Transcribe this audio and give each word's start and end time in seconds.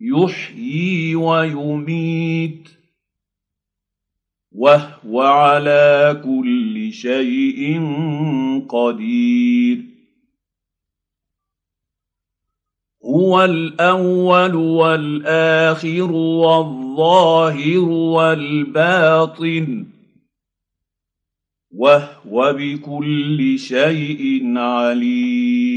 يحيي 0.00 1.14
ويميت 1.14 2.68
وهو 4.52 5.20
على 5.20 6.22
كل 6.24 6.92
شيء 6.92 7.80
قدير. 8.68 9.78
هو 13.04 13.44
الأول 13.44 14.54
والآخر 14.54 16.12
والظاهر 16.12 17.88
والباطن 17.88 19.86
وهو 21.70 22.52
بكل 22.58 23.58
شيء 23.58 24.58
عليم. 24.58 25.67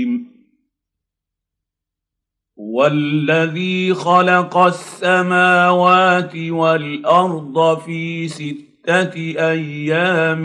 هو 2.62 2.88
الذي 2.88 3.94
خلق 3.94 4.58
السماوات 4.58 6.36
والأرض 6.36 7.80
في 7.80 8.28
ستة 8.28 9.14
أيام 9.50 10.44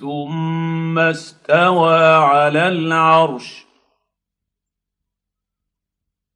ثم 0.00 0.98
استوى 0.98 2.04
على 2.14 2.68
العرش 2.68 3.66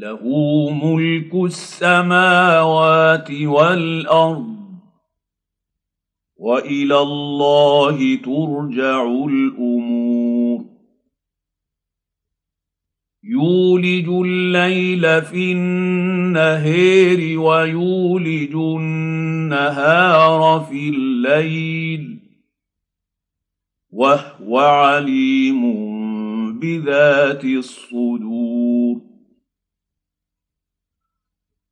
له 0.00 0.24
ملك 0.70 1.34
السماوات 1.34 3.30
والأرض. 3.30 4.56
وإلى 6.36 6.98
الله 6.98 8.14
ترجع 8.14 9.02
الأمور. 9.02 10.64
يولج 13.24 14.08
الليل 14.08 15.22
في 15.22 15.52
النهير 15.52 17.40
ويولج 17.40 18.54
النهار 18.54 20.66
في 20.70 20.88
الليل. 20.88 22.20
وهو 23.90 24.58
عليم 24.58 25.60
بذات 26.58 27.44
الصدور. 27.44 28.69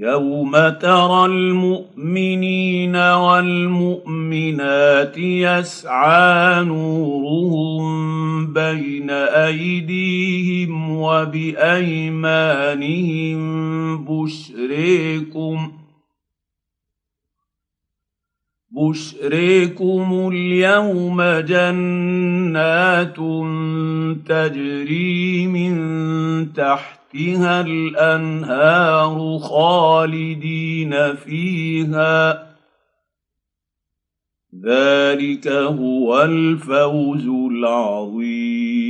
يوم 0.00 0.52
ترى 0.68 1.26
المؤمنين 1.26 2.96
والمؤمنات 2.96 4.38
يسعى 5.18 6.64
نورهم 6.64 7.90
بين 8.52 9.10
ايديهم 9.10 10.90
وبايمانهم 10.96 12.20
بشريكم 14.04 15.72
بشريكم 18.70 20.30
اليوم 20.32 21.22
جنات 21.22 23.16
تجري 24.26 25.46
من 25.46 25.72
تحتها 27.12 27.60
الأنهار 27.60 29.38
خالدين 29.38 31.16
فيها. 31.16 32.46
ذلك 34.64 35.48
هو 35.48 36.22
الفوز 36.22 37.26
العظيم. 37.26 38.89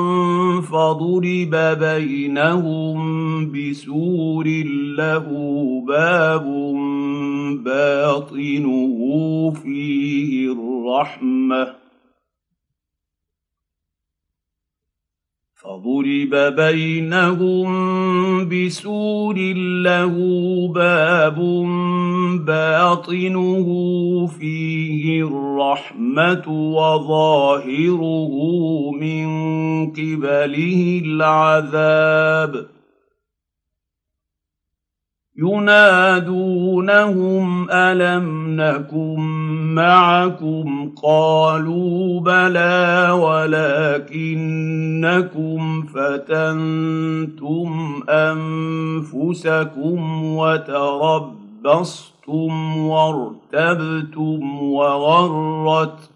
فضرب 0.71 1.55
بينهم 1.79 2.99
بسور 3.51 4.47
له 4.97 5.27
باب 5.87 6.45
باطنه 7.63 8.99
فيه 9.63 10.51
الرحمه 10.51 11.80
فضرب 15.61 16.55
بينهم 16.55 17.69
بسور 18.49 19.37
له 19.85 20.15
باب 20.75 21.37
باطنه 22.45 23.67
فيه 24.39 25.23
الرحمة 25.27 26.47
وظاهره 26.47 28.33
من 29.01 29.27
قبله 29.91 31.01
العذاب. 31.05 32.80
ينادونهم 35.41 37.37
ألم 37.71 38.55
نكن 38.61 39.19
معكم 39.75 40.91
قالوا 41.03 42.19
بلى 42.19 43.09
ولكنكم 44.11 44.61
فتنتم 45.83 47.69
أنفسكم 48.09 49.99
وتربصتم 50.35 51.97
وارتبتم 52.77 54.61
وغرتكم 54.63 56.11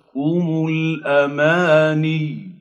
الأماني 0.69 2.54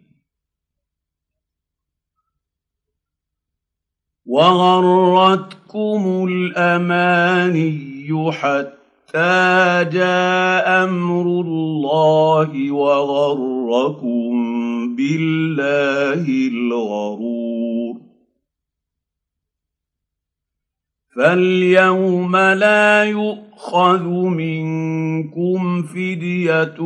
وغرتكم 4.26 6.26
الأماني 6.30 8.32
حتى 8.32 9.84
جاء 9.92 10.84
أمر 10.84 11.22
الله 11.22 12.72
وغركم 12.72 14.32
بالله 14.96 16.24
الغرور. 16.52 17.94
فاليوم 21.16 22.36
لا 22.36 23.04
يؤخذ 23.04 24.08
منكم 24.08 25.82
فدية 25.82 26.80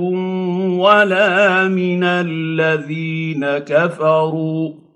ولا 0.78 1.68
من 1.68 2.04
الذين 2.04 3.58
كفروا. 3.58 4.87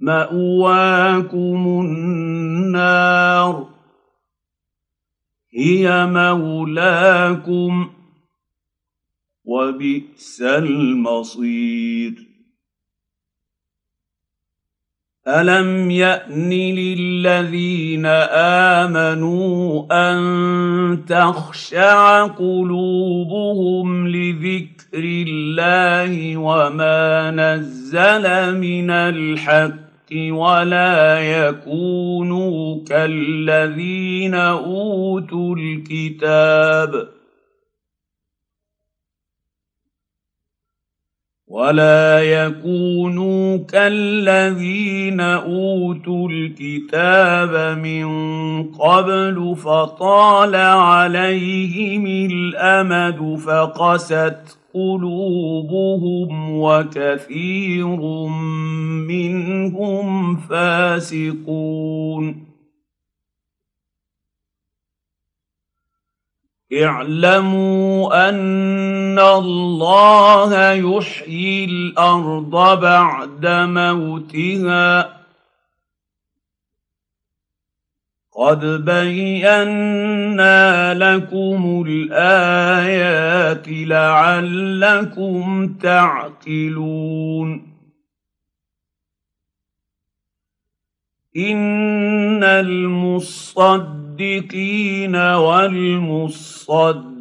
مأواكم 0.00 1.80
النار. 1.84 3.68
هي 5.54 6.06
مولاكم 6.06 7.90
وبئس 9.44 10.42
المصير. 10.42 12.30
ألم 15.28 15.90
يأن 15.90 16.50
للذين 16.50 18.06
آمنوا 18.76 19.86
أن 19.92 21.04
تخشع 21.08 22.26
قلوبهم 22.26 24.08
لذكر 24.08 25.04
الله 25.04 26.36
وما 26.36 27.30
نزل 27.30 28.58
من 28.58 28.90
الحق 28.90 29.89
ولا 30.12 31.20
يكونوا 31.20 32.84
كالذين 32.84 34.34
أوتوا 34.34 35.56
الكتاب 35.56 37.08
ولا 41.50 42.22
يكونوا 42.22 43.56
كالذين 43.56 45.20
أوتوا 45.20 46.28
الكتاب 46.28 47.78
من 47.78 48.08
قبل 48.72 49.56
فطال 49.56 50.56
عليهم 50.56 52.06
الأمد 52.06 53.38
فقست 53.38 54.59
قلوبهم 54.74 56.50
وكثير 56.50 57.96
منهم 59.08 60.36
فاسقون. 60.36 62.46
اعلموا 66.82 68.28
أن 68.28 69.18
الله 69.18 70.72
يحيي 70.72 71.64
الأرض 71.64 72.80
بعد 72.80 73.46
موتها. 73.46 75.19
قد 78.32 78.64
بينا 78.84 80.54
لكم 80.94 81.84
الايات 81.88 83.68
لعلكم 83.68 85.66
تعقلون 85.82 87.70
ان 91.36 92.44
المصدقين 92.44 93.96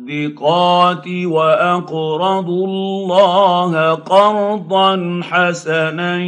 والمصدقات 0.10 1.08
وأقرضوا 1.08 2.68
الله 2.68 3.94
قرضا 3.94 5.22
حسنا 5.24 6.24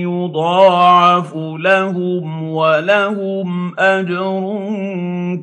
يضاعف 0.00 1.32
لهم 1.36 2.42
ولهم 2.42 3.78
أجر 3.78 4.56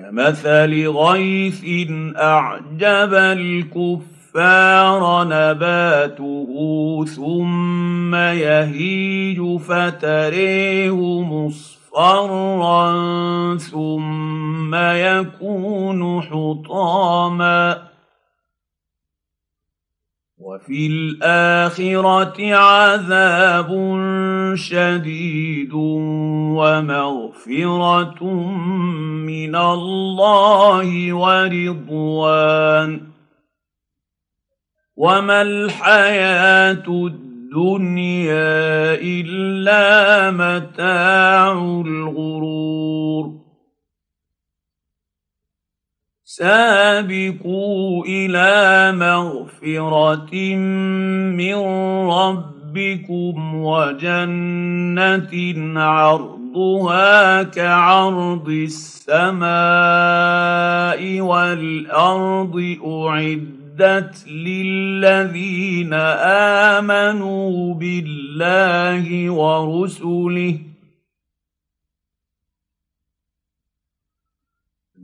كمثل 0.00 0.88
غيث 0.88 1.64
أعجب 2.16 3.14
الكفار 3.14 5.02
نباته 5.24 7.04
ثم 7.16 8.14
يهيج 8.14 9.56
فتريه 9.58 11.20
مصفرا 11.22 12.86
ثم 13.56 14.74
يكون 14.74 16.22
حطاما 16.22 17.89
وفي 20.40 20.86
الآخرة 20.86 22.54
عذاب 22.54 23.70
شديد 24.54 25.72
ومغفرة 26.54 28.24
من 29.26 29.56
الله 29.56 31.12
ورضوان. 31.12 33.00
وما 34.96 35.42
الحياة 35.42 36.84
الدنيا 36.88 38.94
إلا 38.94 40.30
متاع 40.30 41.52
الغرور. 41.52 43.39
سابقوا 46.40 48.04
إلى 48.04 48.92
مغفرة 48.96 50.54
من 51.36 51.54
ربكم 52.10 53.54
وجنة 53.54 55.32
عرضها 55.80 57.42
كعرض 57.42 58.48
السماء 58.48 59.50
والأرض 61.20 62.76
أعدت 62.86 64.28
للذين 64.28 65.92
آمنوا 66.74 67.74
بالله 67.74 69.30
ورسله 69.30 70.69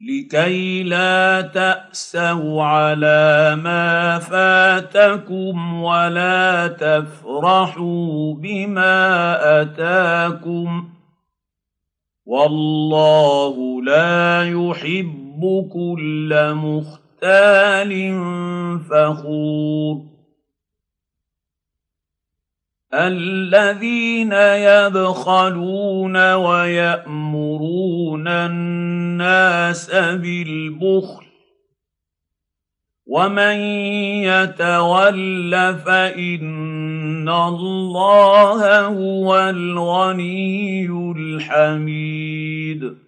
لكي 0.00 0.82
لا 0.82 1.40
تأسوا 1.40 2.62
على 2.62 3.56
ما 3.62 4.18
فاتكم 4.18 5.82
ولا 5.82 6.66
تفرحوا 6.66 8.34
بما 8.34 9.38
أتاكم. 9.62 10.88
والله 12.26 13.82
لا 13.82 14.50
يحب 14.50 15.68
كل 15.72 16.54
مختال 16.54 18.20
فخور. 18.90 20.18
الذين 22.94 24.32
يبخلون 24.32 26.34
ويأمرون 26.34 28.28
الناس 28.28 29.47
بالبخل 30.16 31.24
ومن 33.06 33.56
يتول 34.24 35.52
فإن 35.78 37.28
الله 37.28 38.80
هو 38.86 39.38
الغني 39.38 40.86
الحميد 41.16 43.07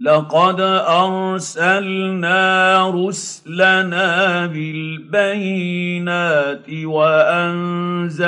لقد 0.00 0.60
أرسلنا 0.88 2.30
رسلنا 2.90 4.46
بالبينات 4.46 5.64
وأنزلنا 6.84 8.26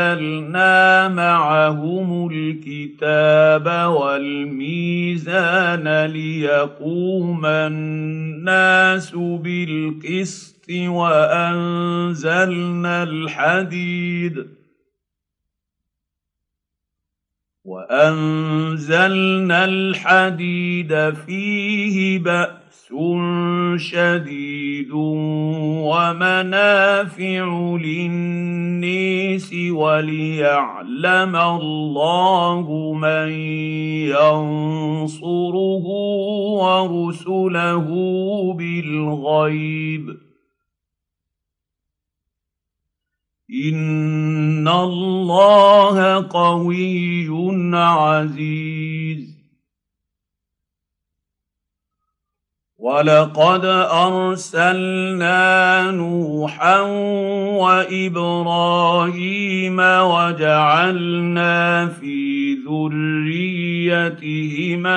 معهم 1.08 2.30
الكتاب 2.32 3.90
والميزان 3.92 5.46
ليقوم 6.04 7.46
الناس 7.46 9.10
بالقسط 9.16 10.66
وأنزلنا 10.86 12.32
الحديد 13.02 14.61
وأنزلنا 17.64 19.64
الحديد 19.64 21.14
فيه 21.26 22.18
بأس 22.18 22.92
شديد 23.76 24.90
ومنافع 25.86 27.44
للنيس 27.82 29.54
وليعلم 29.70 31.36
الله 31.36 32.94
من 32.94 33.30
ينصره 34.10 35.84
ورسله 36.62 37.86
بالغيب. 38.58 40.31
ان 43.50 44.68
الله 44.68 46.28
قوي 46.28 47.28
عزيز. 47.74 49.32
ولقد 52.82 53.62
ارسلنا 53.94 55.38
نوحا 55.90 56.80
وابراهيم 57.62 59.78
وجعلنا 59.80 61.86
في 61.86 62.54
ذريتهما 62.66 64.14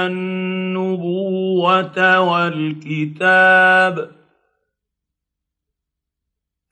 النبوه 0.08 2.20
والكتاب 2.20 3.96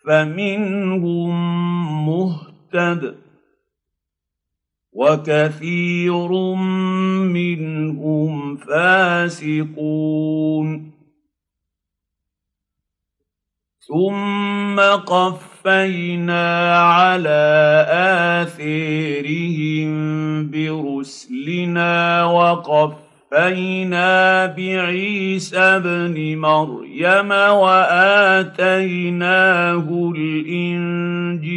فمنهم 0.05 1.42
مهتد 2.73 3.15
وكثير 4.93 6.31
منهم 7.25 8.57
فاسقون. 8.57 10.13
ثم 13.87 14.79
قفينا 14.79 16.77
على 16.77 17.85
آثيرهم 18.41 19.91
برسلنا 20.49 22.25
وقفينا 22.25 24.05
بعيسى 24.45 25.57
ابن 25.59 26.37
مريم 26.37 27.31
وآتيناه 27.31 28.73
الإنجيل. 30.15 31.53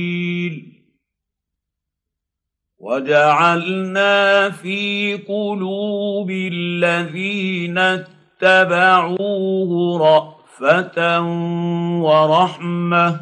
وجعلنا 2.78 4.50
في 4.50 5.14
قلوب 5.28 6.30
الذين 6.30 7.78
اتبعوه 8.42 9.99
رأفة 10.00 11.21
ورحمة 12.00 13.21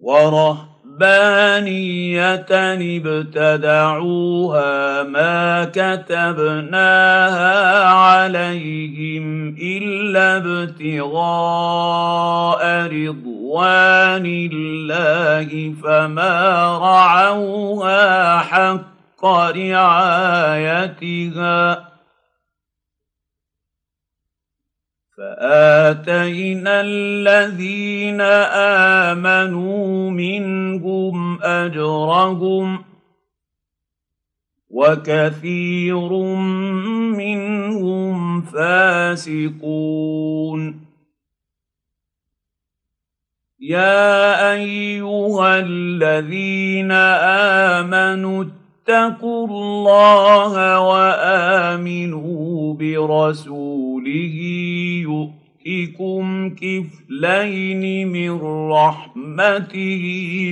ورهبانية 0.00 0.66
ابتدعوها 3.06 5.02
ما 5.02 5.64
كتبناها 5.64 7.04
عليهم 7.84 9.48
إلا 9.48 10.36
ابتغاء 10.36 11.78
رضوان 12.86 13.37
الله 14.36 15.74
فما 15.82 16.38
رعوها 16.78 18.38
حق 18.38 19.24
رعايتها 19.56 21.08
فاتينا 25.18 26.80
الذين 26.80 28.20
امنوا 29.10 30.10
منهم 30.10 31.42
اجرهم 31.42 32.84
وكثير 34.70 36.12
منهم 37.16 38.42
فاسقون 38.42 39.68
يا 43.60 44.52
ايها 44.52 45.58
الذين 45.58 46.92
امنوا 47.82 48.44
اتقوا 48.44 49.46
الله 49.48 50.80
وامنوا 50.80 52.74
برسوله 52.74 54.36
يؤتكم 55.02 56.54
كفلين 56.54 58.08
من 58.08 58.40
رحمته 58.70 60.02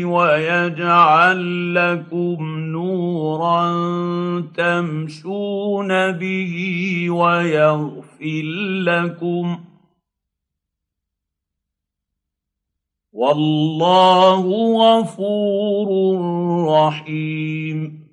ويجعل 0.04 1.74
لكم 1.74 2.58
نورا 2.58 3.70
تمشون 4.56 6.12
به 6.12 6.56
ويغفر 7.10 8.42
لكم 8.82 9.58
والله 13.16 14.44
غفور 14.76 15.88
رحيم. 16.68 18.06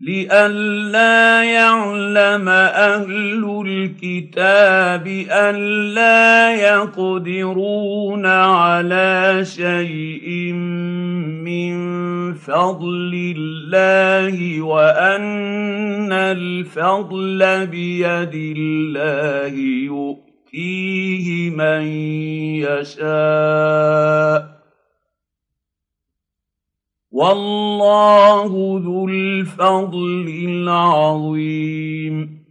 لئلا 0.00 1.44
يعلم 1.44 2.48
أهل 2.48 3.62
الكتاب 3.66 5.06
ألا 5.30 6.54
يقدرون 6.54 8.26
على 8.26 9.40
شيء 9.44 10.52
من 11.46 11.74
فضل 12.34 13.34
الله 13.38 14.62
وأن 14.62 16.12
الفضل 16.12 17.66
بيد 17.66 18.56
الله 18.58 19.90
يؤتيه 20.54 21.50
من 21.50 21.82
يشاء. 22.62 24.52
والله 27.10 28.80
ذو 28.84 29.08
الفضل 29.08 30.26
العظيم. 30.48 32.41